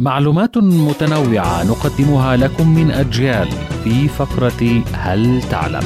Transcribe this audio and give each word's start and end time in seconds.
معلومات 0.00 0.58
متنوعة 0.58 1.64
نقدمها 1.64 2.36
لكم 2.36 2.74
من 2.74 2.90
أجيال 2.90 3.48
في 3.84 4.08
فقرة 4.08 4.82
هل 4.92 5.42
تعلم؟ 5.42 5.82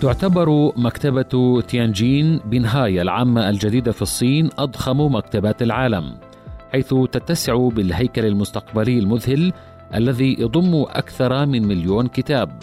تعتبر 0.00 0.72
مكتبة 0.76 1.60
تيانجين 1.60 2.40
بنهاية 2.44 3.02
العامة 3.02 3.48
الجديدة 3.48 3.92
في 3.92 4.02
الصين 4.02 4.50
أضخم 4.58 5.14
مكتبات 5.14 5.62
العالم 5.62 6.14
حيث 6.72 6.94
تتسع 7.12 7.68
بالهيكل 7.68 8.26
المستقبلي 8.26 8.98
المذهل 8.98 9.52
الذي 9.94 10.36
يضم 10.38 10.82
أكثر 10.82 11.46
من 11.46 11.68
مليون 11.68 12.06
كتاب 12.06 12.58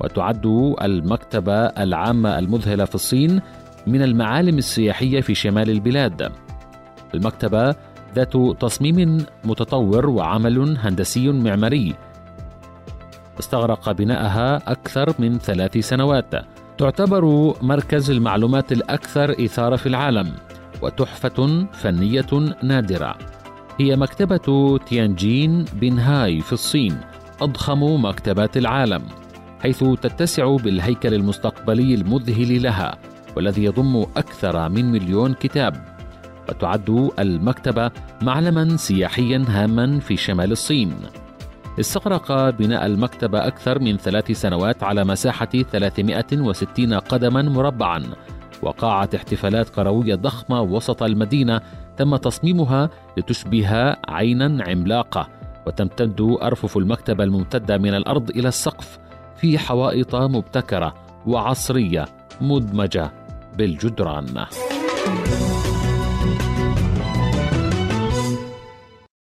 وتعد 0.00 0.46
المكتبة 0.82 1.66
العامة 1.66 2.38
المذهلة 2.38 2.84
في 2.84 2.94
الصين 2.94 3.40
من 3.86 4.02
المعالم 4.02 4.58
السياحية 4.58 5.20
في 5.20 5.34
شمال 5.34 5.70
البلاد 5.70 6.32
المكتبة 7.14 7.87
ذات 8.18 8.60
تصميم 8.60 9.26
متطور 9.44 10.10
وعمل 10.10 10.78
هندسي 10.78 11.28
معماري. 11.28 11.94
استغرق 13.40 13.92
بناءها 13.92 14.56
أكثر 14.56 15.14
من 15.18 15.38
ثلاث 15.38 15.78
سنوات. 15.78 16.34
تعتبر 16.78 17.54
مركز 17.62 18.10
المعلومات 18.10 18.72
الأكثر 18.72 19.44
إثارة 19.44 19.76
في 19.76 19.86
العالم 19.86 20.32
وتحفة 20.82 21.66
فنية 21.72 22.32
نادرة. 22.62 23.18
هي 23.80 23.96
مكتبة 23.96 24.78
تيانجين 24.78 25.64
بنهاي 25.72 26.40
في 26.40 26.52
الصين 26.52 27.00
أضخم 27.40 28.04
مكتبات 28.04 28.56
العالم 28.56 29.02
حيث 29.62 29.84
تتسع 29.84 30.56
بالهيكل 30.56 31.14
المستقبلي 31.14 31.94
المذهل 31.94 32.62
لها 32.62 32.98
والذي 33.36 33.64
يضم 33.64 34.06
أكثر 34.16 34.68
من 34.68 34.92
مليون 34.92 35.34
كتاب. 35.34 35.97
وتعد 36.48 37.10
المكتبة 37.18 37.90
معلما 38.22 38.76
سياحيا 38.76 39.44
هاما 39.48 40.00
في 40.00 40.16
شمال 40.16 40.52
الصين. 40.52 40.94
استغرق 41.80 42.50
بناء 42.50 42.86
المكتبة 42.86 43.46
أكثر 43.46 43.78
من 43.78 43.96
ثلاث 43.96 44.30
سنوات 44.30 44.82
على 44.82 45.04
مساحة 45.04 45.48
360 45.72 46.94
قدما 46.94 47.42
مربعا. 47.42 48.02
وقاعة 48.62 49.08
احتفالات 49.16 49.68
كروية 49.68 50.14
ضخمة 50.14 50.60
وسط 50.60 51.02
المدينة 51.02 51.60
تم 51.96 52.16
تصميمها 52.16 52.90
لتشبه 53.16 53.96
عينا 54.08 54.64
عملاقة. 54.64 55.28
وتمتد 55.66 56.38
أرفف 56.42 56.76
المكتبة 56.76 57.24
الممتدة 57.24 57.78
من 57.78 57.94
الأرض 57.94 58.30
إلى 58.30 58.48
السقف 58.48 58.98
في 59.36 59.58
حوائط 59.58 60.14
مبتكرة 60.14 60.94
وعصرية 61.26 62.04
مدمجة 62.40 63.12
بالجدران. 63.58 64.46